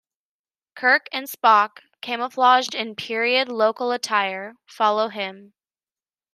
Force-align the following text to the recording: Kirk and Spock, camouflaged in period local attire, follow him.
Kirk 0.75 1.05
and 1.11 1.27
Spock, 1.27 1.73
camouflaged 2.01 2.73
in 2.73 2.95
period 2.95 3.49
local 3.49 3.91
attire, 3.91 4.55
follow 4.65 5.09
him. 5.09 5.53